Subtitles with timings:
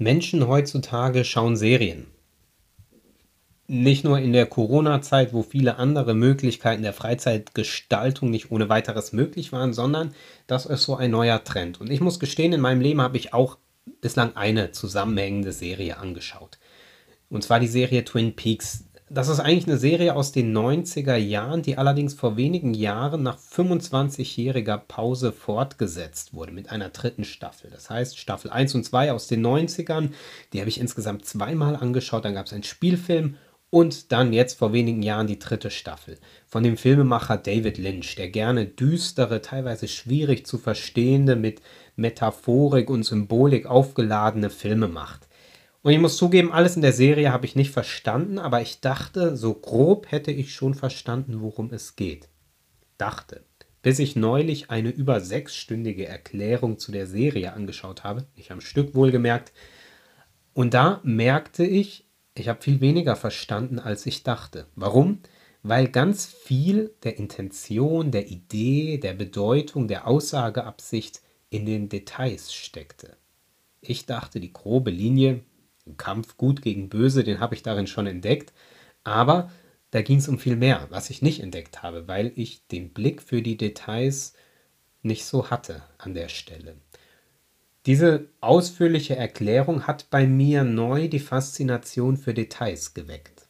[0.00, 2.06] Menschen heutzutage schauen Serien.
[3.66, 9.52] Nicht nur in der Corona-Zeit, wo viele andere Möglichkeiten der Freizeitgestaltung nicht ohne weiteres möglich
[9.52, 10.14] waren, sondern
[10.46, 11.82] das ist so ein neuer Trend.
[11.82, 13.58] Und ich muss gestehen, in meinem Leben habe ich auch
[14.00, 16.58] bislang eine zusammenhängende Serie angeschaut.
[17.28, 18.84] Und zwar die Serie Twin Peaks.
[19.12, 23.38] Das ist eigentlich eine Serie aus den 90er Jahren, die allerdings vor wenigen Jahren nach
[23.38, 27.72] 25-jähriger Pause fortgesetzt wurde mit einer dritten Staffel.
[27.72, 30.10] Das heißt, Staffel 1 und 2 aus den 90ern,
[30.52, 32.24] die habe ich insgesamt zweimal angeschaut.
[32.24, 33.34] Dann gab es einen Spielfilm
[33.70, 38.28] und dann jetzt vor wenigen Jahren die dritte Staffel von dem Filmemacher David Lynch, der
[38.28, 41.62] gerne düstere, teilweise schwierig zu verstehende, mit
[41.96, 45.26] Metaphorik und Symbolik aufgeladene Filme macht.
[45.82, 49.36] Und ich muss zugeben, alles in der Serie habe ich nicht verstanden, aber ich dachte,
[49.36, 52.28] so grob hätte ich schon verstanden, worum es geht.
[52.98, 53.44] Dachte.
[53.82, 58.94] Bis ich neulich eine über sechsstündige Erklärung zu der Serie angeschaut habe, nicht am Stück
[58.94, 59.52] wohlgemerkt,
[60.52, 64.66] und da merkte ich, ich habe viel weniger verstanden, als ich dachte.
[64.74, 65.20] Warum?
[65.62, 73.16] Weil ganz viel der Intention, der Idee, der Bedeutung, der Aussageabsicht in den Details steckte.
[73.80, 75.40] Ich dachte, die grobe Linie,
[75.96, 78.52] Kampf gut gegen böse, den habe ich darin schon entdeckt.
[79.04, 79.50] Aber
[79.90, 83.22] da ging es um viel mehr, was ich nicht entdeckt habe, weil ich den Blick
[83.22, 84.34] für die Details
[85.02, 86.76] nicht so hatte an der Stelle.
[87.86, 93.48] Diese ausführliche Erklärung hat bei mir neu die Faszination für Details geweckt.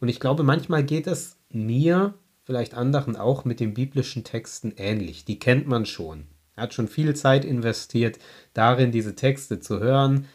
[0.00, 5.26] Und ich glaube, manchmal geht es mir, vielleicht anderen auch, mit den biblischen Texten ähnlich.
[5.26, 6.28] Die kennt man schon.
[6.56, 8.18] Er hat schon viel Zeit investiert,
[8.54, 10.26] darin diese Texte zu hören,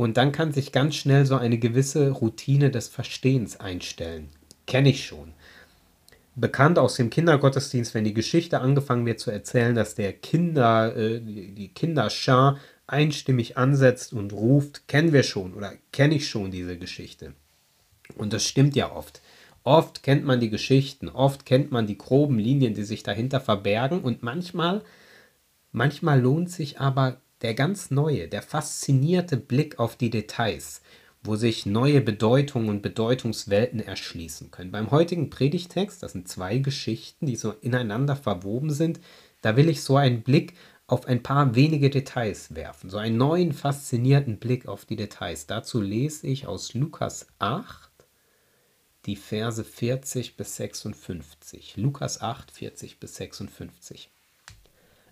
[0.00, 4.28] und dann kann sich ganz schnell so eine gewisse Routine des Verstehens einstellen.
[4.66, 5.34] Kenne ich schon.
[6.34, 11.20] Bekannt aus dem Kindergottesdienst, wenn die Geschichte angefangen wird zu erzählen, dass der Kinder, äh,
[11.20, 17.34] die Kinderschar einstimmig ansetzt und ruft, kennen wir schon oder kenne ich schon diese Geschichte.
[18.16, 19.20] Und das stimmt ja oft.
[19.64, 24.00] Oft kennt man die Geschichten, oft kennt man die groben Linien, die sich dahinter verbergen
[24.00, 24.80] und manchmal,
[25.72, 30.82] manchmal lohnt sich aber der ganz neue, der faszinierte Blick auf die Details,
[31.22, 34.72] wo sich neue Bedeutungen und Bedeutungswelten erschließen können.
[34.72, 39.00] Beim heutigen Predigtext, das sind zwei Geschichten, die so ineinander verwoben sind,
[39.42, 40.54] da will ich so einen Blick
[40.86, 45.46] auf ein paar wenige Details werfen, so einen neuen faszinierten Blick auf die Details.
[45.46, 47.90] Dazu lese ich aus Lukas 8
[49.06, 51.76] die Verse 40 bis 56.
[51.76, 54.10] Lukas 8, 40 bis 56.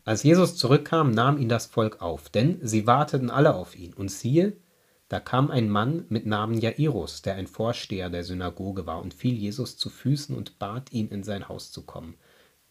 [0.09, 3.93] Als Jesus zurückkam, nahm ihn das Volk auf, denn sie warteten alle auf ihn.
[3.93, 4.57] Und siehe,
[5.11, 9.35] da kam ein Mann mit Namen Jairus, der ein Vorsteher der Synagoge war, und fiel
[9.35, 12.15] Jesus zu Füßen und bat ihn, in sein Haus zu kommen.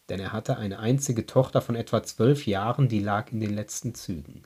[0.08, 3.94] Denn er hatte eine einzige Tochter von etwa zwölf Jahren, die lag in den letzten
[3.94, 4.42] Zügen.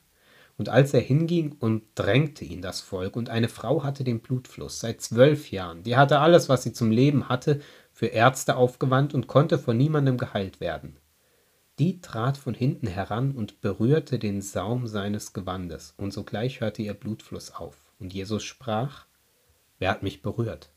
[0.59, 5.01] Und als er hinging, umdrängte ihn das Volk, und eine Frau hatte den Blutfluss seit
[5.01, 5.83] zwölf Jahren.
[5.83, 10.19] Die hatte alles, was sie zum Leben hatte, für Ärzte aufgewandt und konnte von niemandem
[10.19, 10.99] geheilt werden.
[11.79, 16.93] Die trat von hinten heran und berührte den Saum seines Gewandes, und sogleich hörte ihr
[16.93, 17.77] Blutfluss auf.
[17.99, 19.07] Und Jesus sprach,
[19.79, 20.69] Wer hat mich berührt?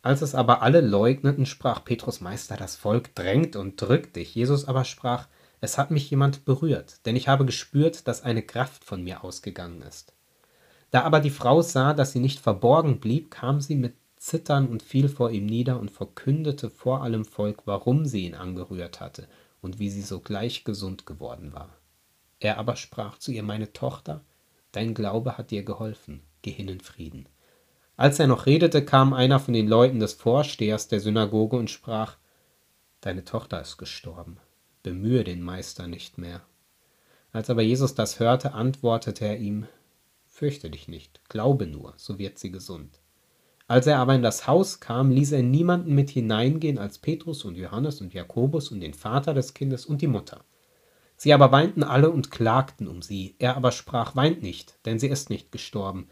[0.00, 4.34] Als es aber alle leugneten, sprach Petrus Meister, das Volk drängt und drückt dich.
[4.34, 5.28] Jesus aber sprach,
[5.60, 9.82] es hat mich jemand berührt, denn ich habe gespürt, dass eine Kraft von mir ausgegangen
[9.82, 10.14] ist.
[10.90, 14.82] Da aber die Frau sah, dass sie nicht verborgen blieb, kam sie mit Zittern und
[14.82, 19.28] fiel vor ihm nieder und verkündete vor allem Volk, warum sie ihn angerührt hatte
[19.60, 21.76] und wie sie sogleich gesund geworden war.
[22.40, 24.24] Er aber sprach zu ihr, meine Tochter,
[24.72, 27.28] dein Glaube hat dir geholfen, geh hin in Frieden.
[27.96, 32.16] Als er noch redete, kam einer von den Leuten des Vorstehers der Synagoge und sprach,
[33.00, 34.38] Deine Tochter ist gestorben,
[34.82, 36.42] bemühe den Meister nicht mehr.
[37.32, 39.66] Als aber Jesus das hörte, antwortete er ihm,
[40.26, 43.00] Fürchte dich nicht, glaube nur, so wird sie gesund.
[43.68, 47.56] Als er aber in das Haus kam, ließ er niemanden mit hineingehen als Petrus und
[47.56, 50.44] Johannes und Jakobus und den Vater des Kindes und die Mutter.
[51.16, 53.34] Sie aber weinten alle und klagten um sie.
[53.38, 56.08] Er aber sprach, weint nicht, denn sie ist nicht gestorben,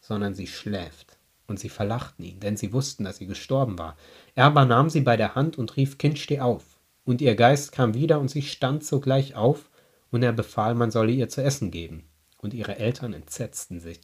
[0.00, 1.18] sondern sie schläft.
[1.46, 3.96] Und sie verlachten ihn, denn sie wussten, dass sie gestorben war.
[4.34, 6.78] Er aber nahm sie bei der Hand und rief, Kind, steh auf.
[7.04, 9.70] Und ihr Geist kam wieder, und sie stand sogleich auf,
[10.10, 12.04] und er befahl, man solle ihr zu essen geben.
[12.36, 14.00] Und ihre Eltern entsetzten sich.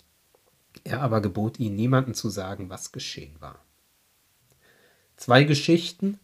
[0.83, 3.61] Er aber gebot ihnen, niemanden zu sagen, was geschehen war.
[5.17, 6.19] Zwei Geschichten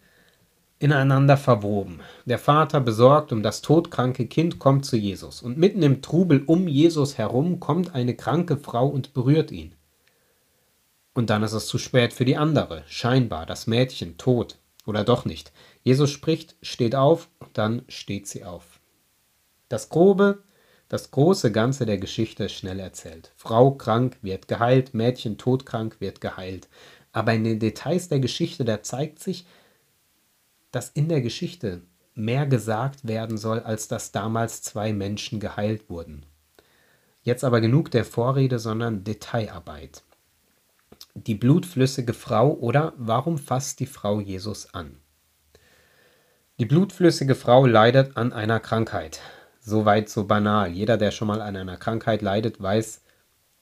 [0.81, 2.01] ineinander verwoben.
[2.25, 6.67] Der Vater besorgt um das todkranke Kind kommt zu Jesus und mitten im Trubel um
[6.67, 9.75] Jesus herum kommt eine kranke Frau und berührt ihn.
[11.13, 15.25] Und dann ist es zu spät für die andere, scheinbar das Mädchen tot oder doch
[15.25, 15.53] nicht.
[15.83, 18.81] Jesus spricht, steht auf dann steht sie auf.
[19.69, 20.43] Das grobe
[20.91, 23.31] Das große Ganze der Geschichte ist schnell erzählt.
[23.37, 26.69] Frau krank wird geheilt, Mädchen todkrank wird geheilt.
[27.13, 29.47] Aber in den Details der Geschichte, da zeigt sich,
[30.73, 31.83] dass in der Geschichte
[32.17, 36.27] mehr gesagt werden soll, als dass damals zwei Menschen geheilt wurden.
[37.23, 40.03] Jetzt aber genug der Vorrede, sondern Detailarbeit.
[41.15, 44.97] Die blutflüssige Frau oder warum fasst die Frau Jesus an?
[46.59, 49.21] Die blutflüssige Frau leidet an einer Krankheit.
[49.71, 50.73] Soweit so banal.
[50.73, 53.03] Jeder, der schon mal an einer Krankheit leidet, weiß,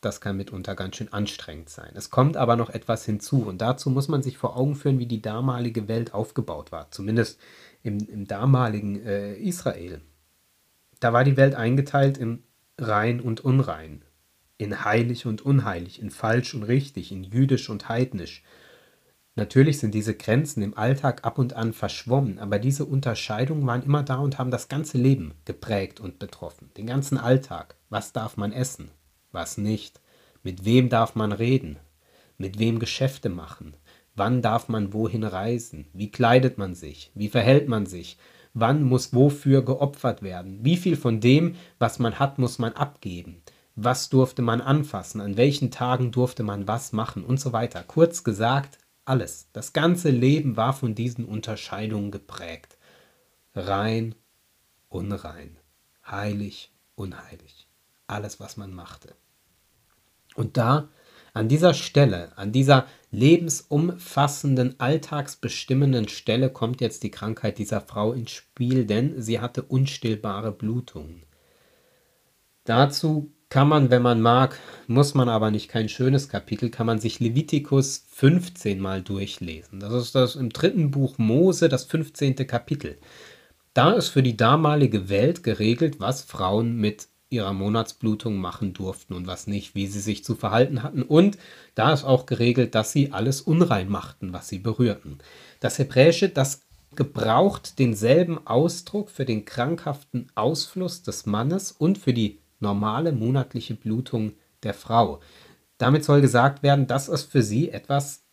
[0.01, 1.91] das kann mitunter ganz schön anstrengend sein.
[1.95, 5.07] Es kommt aber noch etwas hinzu und dazu muss man sich vor Augen führen, wie
[5.07, 7.39] die damalige Welt aufgebaut war, zumindest
[7.83, 10.01] im, im damaligen äh, Israel.
[10.99, 12.43] Da war die Welt eingeteilt in
[12.79, 14.03] rein und unrein,
[14.57, 18.43] in heilig und unheilig, in falsch und richtig, in jüdisch und heidnisch.
[19.39, 24.03] Natürlich sind diese Grenzen im Alltag ab und an verschwommen, aber diese Unterscheidungen waren immer
[24.03, 26.71] da und haben das ganze Leben geprägt und betroffen.
[26.77, 27.77] Den ganzen Alltag.
[27.89, 28.91] Was darf man essen?
[29.33, 30.01] was nicht,
[30.43, 31.77] mit wem darf man reden,
[32.39, 33.75] mit wem Geschäfte machen,
[34.15, 38.19] wann darf man wohin reisen, wie kleidet man sich, wie verhält man sich,
[38.55, 43.43] wann muss wofür geopfert werden, wie viel von dem, was man hat, muss man abgeben,
[43.77, 47.25] was durfte man anfassen, an welchen Tagen durfte man was machen?
[47.25, 47.85] Und so weiter.
[47.87, 49.49] Kurz gesagt, alles.
[49.53, 52.77] Das ganze Leben war von diesen Unterscheidungen geprägt.
[53.55, 54.15] Rein,
[54.89, 55.59] unrein,
[56.07, 57.69] heilig, unheilig
[58.09, 59.15] alles, was man machte.
[60.35, 60.89] Und da,
[61.35, 68.33] an dieser Stelle, an dieser lebensumfassenden, alltagsbestimmenden Stelle kommt jetzt die Krankheit dieser Frau ins
[68.33, 71.23] Spiel, denn sie hatte unstillbare Blutungen.
[72.65, 76.99] Dazu kann man, wenn man mag, muss man aber nicht kein schönes Kapitel, kann man
[76.99, 79.81] sich Levitikus 15 mal durchlesen.
[79.81, 82.37] Das ist das im dritten Buch Mose, das 15.
[82.47, 82.99] Kapitel.
[83.73, 89.27] Da ist für die damalige Welt geregelt, was Frauen mit ihrer Monatsblutung machen durften und
[89.27, 91.03] was nicht, wie sie sich zu verhalten hatten.
[91.03, 91.39] Und
[91.75, 95.19] da ist auch geregelt, dass sie alles unrein machten, was sie berührten.
[95.61, 96.63] Das Hebräische, das
[96.97, 104.33] gebraucht denselben Ausdruck für den krankhaften Ausfluss des Mannes und für die normale monatliche Blutung
[104.63, 105.21] der Frau.
[105.79, 108.25] Damit soll gesagt werden, dass es für sie etwas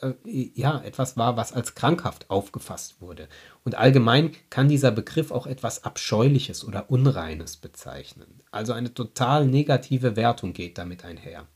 [0.00, 3.28] äh, ja, etwas war, was als krankhaft aufgefasst wurde.
[3.64, 8.40] Und allgemein kann dieser Begriff auch etwas Abscheuliches oder Unreines bezeichnen.
[8.50, 11.46] Also eine total negative Wertung geht damit einher.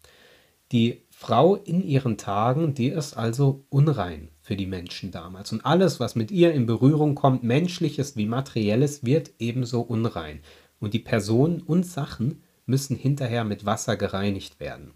[0.72, 5.52] Die Frau in ihren Tagen, die ist also unrein für die Menschen damals.
[5.52, 10.40] Und alles, was mit ihr in Berührung kommt, menschliches wie materielles, wird ebenso unrein.
[10.78, 14.92] Und die Personen und Sachen müssen hinterher mit Wasser gereinigt werden.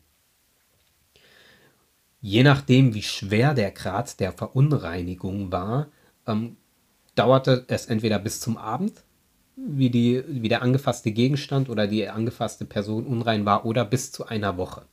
[2.21, 5.89] Je nachdem, wie schwer der Grad der Verunreinigung war,
[6.27, 6.57] ähm,
[7.15, 9.05] dauerte es entweder bis zum Abend,
[9.57, 14.27] wie, die, wie der angefasste Gegenstand oder die angefasste Person unrein war, oder bis zu
[14.27, 14.87] einer Woche.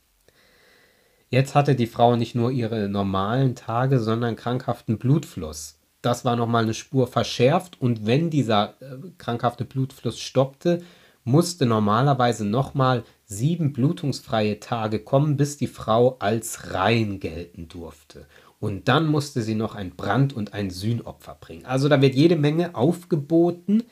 [1.29, 5.76] Jetzt hatte die Frau nicht nur ihre normalen Tage, sondern krankhaften Blutfluss.
[6.01, 10.83] Das war nochmal eine Spur verschärft und wenn dieser äh, krankhafte Blutfluss stoppte,
[11.23, 18.25] musste normalerweise nochmal sieben blutungsfreie Tage kommen, bis die Frau als rein gelten durfte.
[18.59, 21.65] Und dann musste sie noch ein Brand- und ein Sühnopfer bringen.
[21.65, 23.83] Also da wird jede Menge aufgeboten,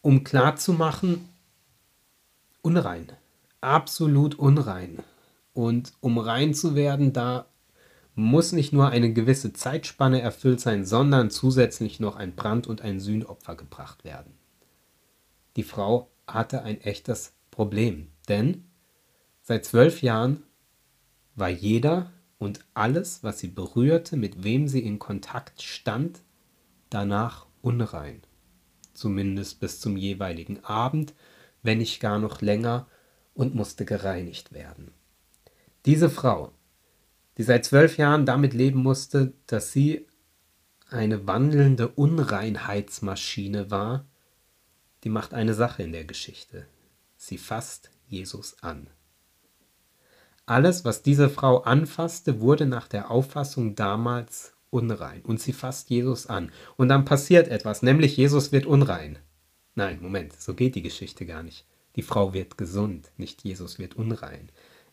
[0.00, 1.28] um klarzumachen,
[2.62, 3.08] unrein,
[3.60, 4.98] absolut unrein.
[5.52, 7.46] Und um rein zu werden, da
[8.20, 13.00] muss nicht nur eine gewisse Zeitspanne erfüllt sein, sondern zusätzlich noch ein Brand- und ein
[13.00, 14.34] Sühnopfer gebracht werden.
[15.56, 18.64] Die Frau hatte ein echtes Problem, denn
[19.42, 20.42] seit zwölf Jahren
[21.34, 26.20] war jeder und alles, was sie berührte, mit wem sie in Kontakt stand,
[26.88, 28.22] danach unrein.
[28.92, 31.14] Zumindest bis zum jeweiligen Abend,
[31.62, 32.86] wenn nicht gar noch länger,
[33.34, 34.92] und musste gereinigt werden.
[35.86, 36.52] Diese Frau,
[37.38, 40.06] die seit zwölf Jahren damit leben musste, dass sie
[40.90, 44.06] eine wandelnde Unreinheitsmaschine war,
[45.04, 46.66] die macht eine Sache in der Geschichte.
[47.16, 48.88] Sie fasst Jesus an.
[50.46, 55.22] Alles, was diese Frau anfasste, wurde nach der Auffassung damals unrein.
[55.22, 56.50] Und sie fasst Jesus an.
[56.76, 59.18] Und dann passiert etwas, nämlich Jesus wird unrein.
[59.74, 61.66] Nein, Moment, so geht die Geschichte gar nicht.
[61.96, 64.50] Die Frau wird gesund, nicht Jesus wird unrein.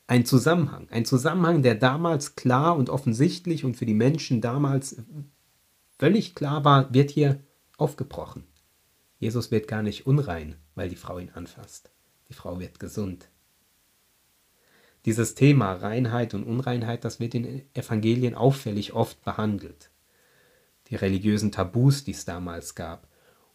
[0.09, 4.95] Ein Zusammenhang, ein Zusammenhang, der damals klar und offensichtlich und für die Menschen damals
[5.99, 7.41] völlig klar war, wird hier
[7.77, 8.45] aufgebrochen.
[9.19, 11.91] Jesus wird gar nicht unrein, weil die Frau ihn anfasst.
[12.29, 13.29] Die Frau wird gesund.
[15.05, 19.89] Dieses Thema Reinheit und Unreinheit, das wird in Evangelien auffällig oft behandelt.
[20.87, 23.07] Die religiösen Tabus, die es damals gab.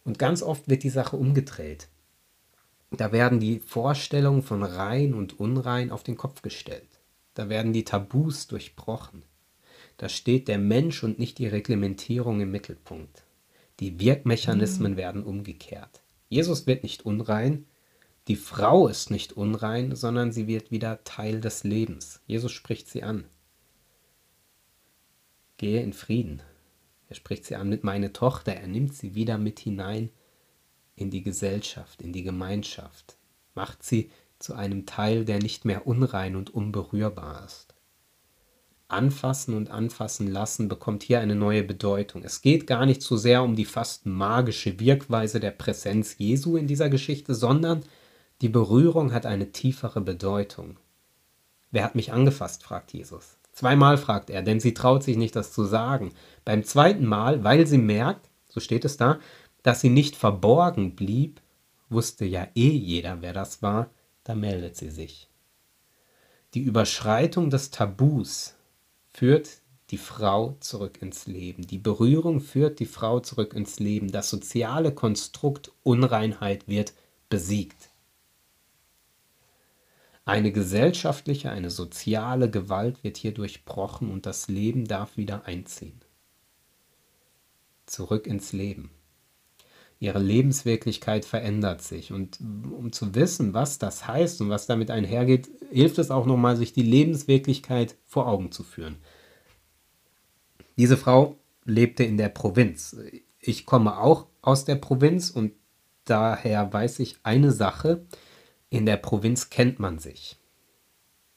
[0.03, 1.89] Und ganz oft wird die Sache umgedreht.
[2.97, 6.99] Da werden die Vorstellungen von rein und unrein auf den Kopf gestellt.
[7.33, 9.23] Da werden die Tabus durchbrochen.
[9.97, 13.23] Da steht der Mensch und nicht die Reglementierung im Mittelpunkt.
[13.79, 16.03] Die Wirkmechanismen werden umgekehrt.
[16.29, 17.65] Jesus wird nicht unrein,
[18.27, 22.21] die Frau ist nicht unrein, sondern sie wird wieder Teil des Lebens.
[22.25, 23.25] Jesus spricht sie an.
[25.57, 26.41] Gehe in Frieden.
[27.09, 28.53] Er spricht sie an mit meine Tochter.
[28.53, 30.09] Er nimmt sie wieder mit hinein
[30.95, 33.17] in die Gesellschaft, in die Gemeinschaft.
[33.55, 34.09] Macht sie
[34.39, 37.73] zu einem Teil, der nicht mehr unrein und unberührbar ist.
[38.87, 42.23] Anfassen und anfassen lassen bekommt hier eine neue Bedeutung.
[42.23, 46.67] Es geht gar nicht so sehr um die fast magische Wirkweise der Präsenz Jesu in
[46.67, 47.83] dieser Geschichte, sondern
[48.41, 50.77] die Berührung hat eine tiefere Bedeutung.
[51.71, 52.63] Wer hat mich angefasst?
[52.63, 53.37] fragt Jesus.
[53.51, 56.11] Zweimal fragt er, denn sie traut sich nicht, das zu sagen.
[56.43, 59.19] Beim zweiten Mal, weil sie merkt, so steht es da,
[59.63, 61.41] dass sie nicht verborgen blieb,
[61.89, 63.89] wusste ja eh jeder, wer das war,
[64.23, 65.29] da meldet sie sich.
[66.53, 68.55] Die Überschreitung des Tabus
[69.11, 69.49] führt
[69.89, 71.65] die Frau zurück ins Leben.
[71.65, 74.11] Die Berührung führt die Frau zurück ins Leben.
[74.11, 76.93] Das soziale Konstrukt Unreinheit wird
[77.29, 77.89] besiegt.
[80.25, 85.99] Eine gesellschaftliche, eine soziale Gewalt wird hier durchbrochen und das Leben darf wieder einziehen.
[87.85, 88.89] Zurück ins Leben.
[90.03, 92.11] Ihre Lebenswirklichkeit verändert sich.
[92.11, 96.57] Und um zu wissen, was das heißt und was damit einhergeht, hilft es auch nochmal,
[96.57, 98.97] sich die Lebenswirklichkeit vor Augen zu führen.
[100.77, 102.97] Diese Frau lebte in der Provinz.
[103.39, 105.53] Ich komme auch aus der Provinz und
[106.03, 108.05] daher weiß ich eine Sache,
[108.69, 110.37] in der Provinz kennt man sich.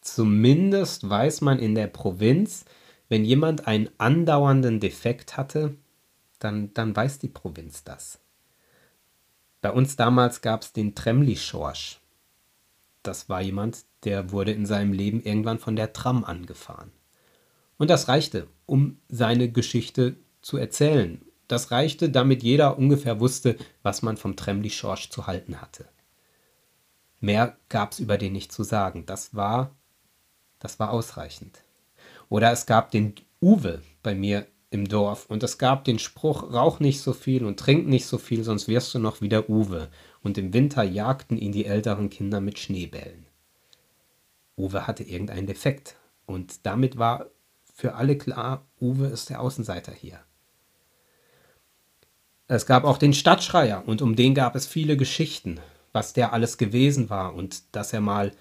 [0.00, 2.64] Zumindest weiß man in der Provinz,
[3.08, 5.76] wenn jemand einen andauernden Defekt hatte,
[6.40, 8.18] dann, dann weiß die Provinz das.
[9.60, 12.00] Bei uns damals gab es den Tremli-Schorsch.
[13.02, 16.92] Das war jemand, der wurde in seinem Leben irgendwann von der Tram angefahren.
[17.78, 21.22] Und das reichte, um seine Geschichte zu erzählen.
[21.48, 25.86] Das reichte, damit jeder ungefähr wusste, was man vom Tremli-Schorsch zu halten hatte.
[27.20, 29.06] Mehr gab es über den nicht zu sagen.
[29.06, 29.74] Das war,
[30.58, 31.62] das war ausreichend.
[32.28, 36.80] Oder es gab den Uwe bei mir im Dorf und es gab den Spruch, rauch
[36.80, 39.88] nicht so viel und trink nicht so viel, sonst wirst du noch wieder Uwe.
[40.22, 43.26] Und im Winter jagten ihn die älteren Kinder mit Schneebällen.
[44.56, 45.96] Uwe hatte irgendeinen Defekt
[46.26, 47.26] und damit war
[47.72, 50.18] für alle klar, Uwe ist der Außenseiter hier.
[52.48, 55.60] Es gab auch den Stadtschreier und um den gab es viele Geschichten
[55.96, 58.32] was der alles gewesen war und dass er mal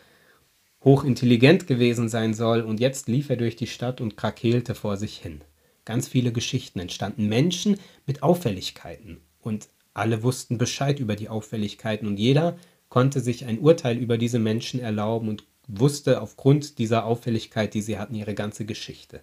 [0.83, 5.17] hochintelligent gewesen sein soll und jetzt lief er durch die Stadt und krakeelte vor sich
[5.17, 5.41] hin.
[5.85, 12.17] Ganz viele Geschichten entstanden, Menschen mit Auffälligkeiten und alle wussten Bescheid über die Auffälligkeiten und
[12.17, 12.57] jeder
[12.89, 17.97] konnte sich ein Urteil über diese Menschen erlauben und wusste aufgrund dieser Auffälligkeit, die sie
[17.97, 19.21] hatten, ihre ganze Geschichte.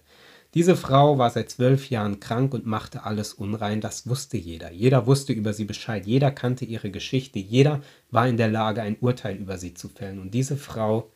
[0.53, 4.71] Diese Frau war seit zwölf Jahren krank und machte alles unrein, das wusste jeder.
[4.71, 8.97] Jeder wusste über sie Bescheid, jeder kannte ihre Geschichte, jeder war in der Lage, ein
[8.99, 10.19] Urteil über sie zu fällen.
[10.19, 11.11] Und diese Frau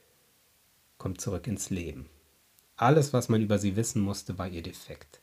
[0.97, 2.09] kommt zurück ins Leben.
[2.77, 5.21] Alles, was man über sie wissen musste, war ihr defekt.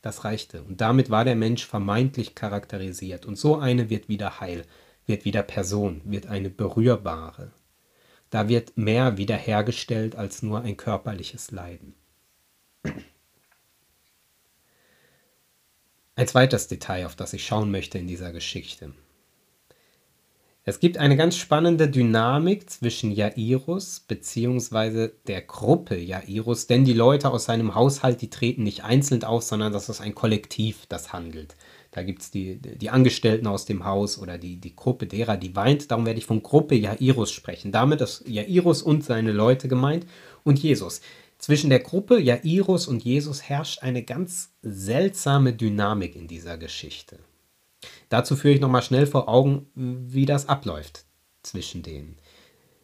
[0.00, 0.62] Das reichte.
[0.62, 3.26] Und damit war der Mensch vermeintlich charakterisiert.
[3.26, 4.64] Und so eine wird wieder heil,
[5.06, 7.52] wird wieder Person, wird eine berührbare.
[8.30, 11.94] Da wird mehr wiederhergestellt als nur ein körperliches Leiden.
[16.14, 18.92] Ein zweites Detail, auf das ich schauen möchte in dieser Geschichte.
[20.68, 25.08] Es gibt eine ganz spannende Dynamik zwischen Jairus bzw.
[25.26, 29.72] der Gruppe Jairus, denn die Leute aus seinem Haushalt, die treten nicht einzeln auf, sondern
[29.72, 31.56] das ist ein Kollektiv, das handelt.
[31.90, 35.56] Da gibt es die, die Angestellten aus dem Haus oder die, die Gruppe derer, die
[35.56, 35.90] weint.
[35.90, 37.72] Darum werde ich von Gruppe Jairus sprechen.
[37.72, 40.04] Damit ist Jairus und seine Leute gemeint
[40.44, 41.00] und Jesus.
[41.38, 47.20] Zwischen der Gruppe Jairus und Jesus herrscht eine ganz seltsame Dynamik in dieser Geschichte.
[48.08, 51.04] Dazu führe ich nochmal schnell vor Augen, wie das abläuft
[51.42, 52.16] zwischen denen.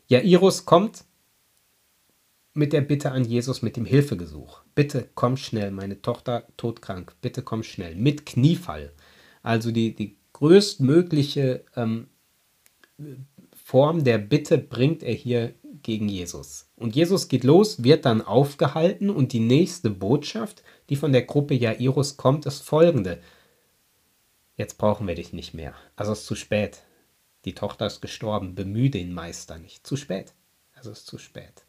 [0.06, 1.04] Jairus kommt
[2.52, 4.62] mit der Bitte an Jesus mit dem Hilfegesuch.
[4.74, 7.96] Bitte komm schnell, meine Tochter todkrank, bitte komm schnell.
[7.96, 8.92] Mit Kniefall.
[9.42, 12.08] Also die, die größtmögliche ähm,
[13.52, 16.70] Form der Bitte bringt er hier gegen Jesus.
[16.76, 21.54] Und Jesus geht los, wird dann aufgehalten und die nächste Botschaft, die von der Gruppe
[21.54, 23.20] Jairus kommt, ist folgende.
[24.56, 25.74] Jetzt brauchen wir dich nicht mehr.
[25.96, 26.82] Also ist zu spät.
[27.44, 28.54] Die Tochter ist gestorben.
[28.54, 29.86] Bemühe den Meister nicht.
[29.86, 30.32] Zu spät.
[30.74, 31.64] Also ist zu spät.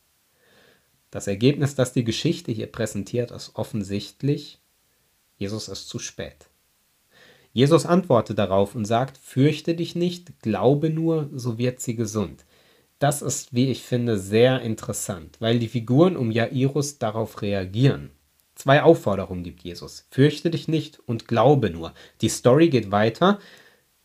[1.11, 4.59] Das Ergebnis, das die Geschichte hier präsentiert, ist offensichtlich,
[5.37, 6.49] Jesus ist zu spät.
[7.53, 12.43] Jesus antwortet darauf und sagt, fürchte dich nicht, glaube nur, so wird sie gesund.
[12.99, 18.11] Das ist, wie ich finde, sehr interessant, weil die Figuren um Jairus darauf reagieren.
[18.55, 20.07] Zwei Aufforderungen gibt Jesus.
[20.09, 21.93] Fürchte dich nicht und glaube nur.
[22.21, 23.39] Die Story geht weiter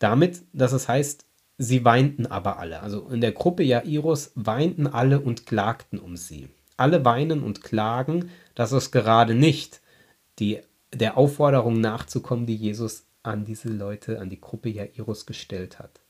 [0.00, 1.24] damit, dass es heißt,
[1.58, 2.80] sie weinten aber alle.
[2.80, 6.48] Also in der Gruppe Jairus weinten alle und klagten um sie.
[6.76, 9.80] Alle weinen und klagen, das ist gerade nicht
[10.38, 10.60] die,
[10.92, 16.00] der Aufforderung nachzukommen, die Jesus an diese Leute, an die Gruppe Jairus gestellt hat.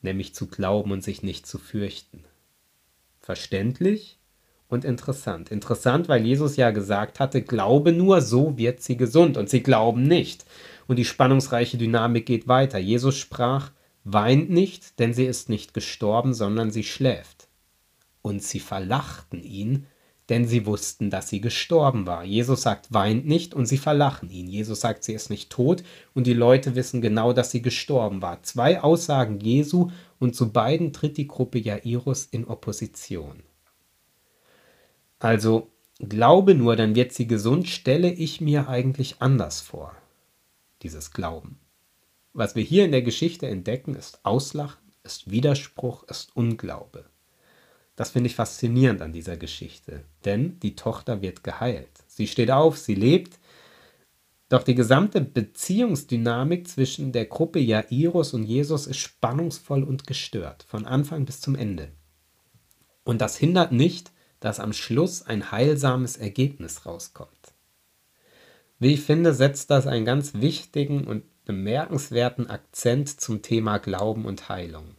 [0.00, 2.24] Nämlich zu glauben und sich nicht zu fürchten.
[3.20, 4.18] Verständlich
[4.74, 5.50] und interessant.
[5.50, 9.36] Interessant, weil Jesus ja gesagt hatte, glaube nur, so wird sie gesund.
[9.38, 10.44] Und sie glauben nicht.
[10.86, 12.78] Und die spannungsreiche Dynamik geht weiter.
[12.78, 13.70] Jesus sprach,
[14.04, 17.48] weint nicht, denn sie ist nicht gestorben, sondern sie schläft.
[18.20, 19.86] Und sie verlachten ihn,
[20.28, 22.24] denn sie wussten, dass sie gestorben war.
[22.24, 24.48] Jesus sagt, weint nicht und sie verlachen ihn.
[24.48, 25.82] Jesus sagt, sie ist nicht tot
[26.14, 28.42] und die Leute wissen genau, dass sie gestorben war.
[28.42, 33.42] Zwei Aussagen Jesu und zu beiden tritt die Gruppe Jairus in Opposition.
[35.24, 39.96] Also, glaube nur, dann wird sie gesund, stelle ich mir eigentlich anders vor.
[40.82, 41.58] Dieses Glauben.
[42.34, 47.06] Was wir hier in der Geschichte entdecken, ist Auslachen, ist Widerspruch, ist Unglaube.
[47.96, 52.04] Das finde ich faszinierend an dieser Geschichte, denn die Tochter wird geheilt.
[52.06, 53.38] Sie steht auf, sie lebt,
[54.50, 60.84] doch die gesamte Beziehungsdynamik zwischen der Gruppe Jairus und Jesus ist spannungsvoll und gestört, von
[60.84, 61.88] Anfang bis zum Ende.
[63.04, 64.12] Und das hindert nicht,
[64.44, 67.54] dass am Schluss ein heilsames Ergebnis rauskommt.
[68.78, 74.50] Wie ich finde, setzt das einen ganz wichtigen und bemerkenswerten Akzent zum Thema Glauben und
[74.50, 74.96] Heilung.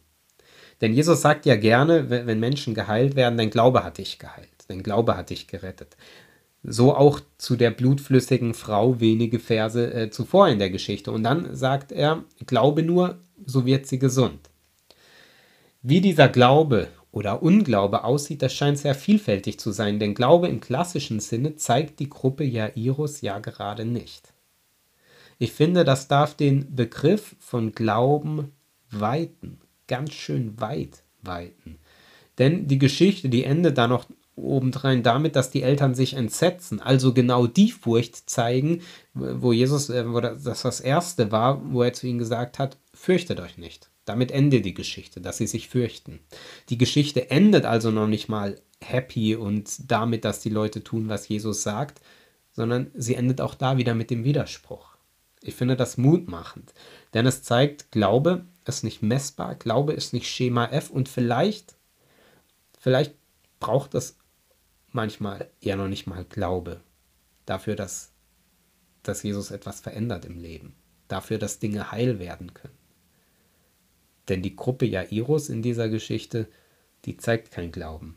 [0.80, 4.82] Denn Jesus sagt ja gerne, wenn Menschen geheilt werden, dein Glaube hat dich geheilt, dein
[4.82, 5.96] Glaube hat dich gerettet.
[6.64, 11.12] So auch zu der blutflüssigen Frau wenige Verse äh, zuvor in der Geschichte.
[11.12, 14.50] Und dann sagt er, glaube nur, so wird sie gesund.
[15.82, 20.60] Wie dieser Glaube oder Unglaube aussieht, das scheint sehr vielfältig zu sein, denn Glaube im
[20.60, 24.34] klassischen Sinne zeigt die Gruppe Jairus ja gerade nicht.
[25.38, 28.52] Ich finde, das darf den Begriff von Glauben
[28.90, 31.78] weiten ganz schön weit weiten.
[32.36, 37.14] Denn die Geschichte, die endet da noch obendrein damit, dass die Eltern sich entsetzen, also
[37.14, 38.82] genau die Furcht zeigen,
[39.14, 43.40] wo Jesus, äh, wo das das erste war, wo er zu ihnen gesagt hat, fürchtet
[43.40, 43.88] euch nicht.
[44.06, 46.20] Damit endet die Geschichte, dass sie sich fürchten.
[46.70, 51.28] Die Geschichte endet also noch nicht mal happy und damit, dass die Leute tun, was
[51.28, 52.00] Jesus sagt,
[52.52, 54.96] sondern sie endet auch da wieder mit dem Widerspruch.
[55.42, 56.72] Ich finde das mutmachend,
[57.14, 61.74] denn es zeigt, Glaube ist nicht messbar, Glaube ist nicht Schema F und vielleicht,
[62.78, 63.14] vielleicht
[63.60, 64.16] braucht es
[64.92, 66.80] manchmal eher noch nicht mal Glaube
[67.44, 68.12] dafür, dass,
[69.02, 70.74] dass Jesus etwas verändert im Leben,
[71.08, 72.85] dafür, dass Dinge heil werden können.
[74.28, 76.48] Denn die Gruppe Jairus in dieser Geschichte,
[77.04, 78.16] die zeigt kein Glauben.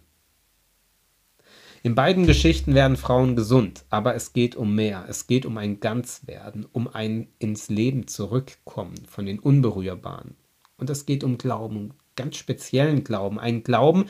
[1.82, 5.06] In beiden Geschichten werden Frauen gesund, aber es geht um mehr.
[5.08, 10.36] Es geht um ein Ganzwerden, um ein ins Leben zurückkommen von den Unberührbaren.
[10.78, 13.40] Und es geht um Glauben, ganz speziellen Glauben.
[13.40, 14.06] Ein Glauben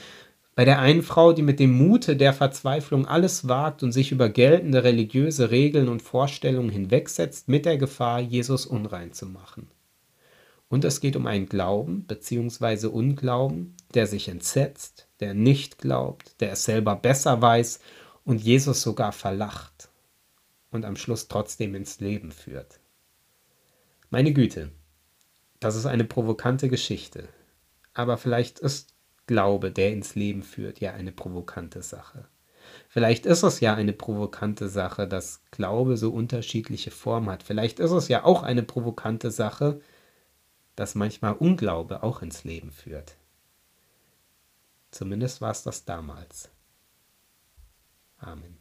[0.56, 4.30] bei der einen Frau, die mit dem Mute der Verzweiflung alles wagt und sich über
[4.30, 9.70] geltende religiöse Regeln und Vorstellungen hinwegsetzt, mit der Gefahr, Jesus unrein zu machen.
[10.70, 12.88] Und es geht um einen Glauben bzw.
[12.88, 17.80] Unglauben, der sich entsetzt, der nicht glaubt, der es selber besser weiß
[18.24, 19.90] und Jesus sogar verlacht
[20.72, 22.80] und am Schluss trotzdem ins Leben führt.
[24.12, 24.72] Meine Güte,
[25.60, 27.28] das ist eine provokante Geschichte,
[27.94, 28.94] aber vielleicht ist
[29.26, 32.28] Glaube, der ins Leben führt, ja eine provokante Sache.
[32.88, 37.44] Vielleicht ist es ja eine provokante Sache, dass Glaube so unterschiedliche Formen hat.
[37.44, 39.82] Vielleicht ist es ja auch eine provokante Sache,
[40.80, 43.18] dass manchmal Unglaube auch ins Leben führt.
[44.92, 46.50] Zumindest war es das damals.
[48.18, 48.59] Amen.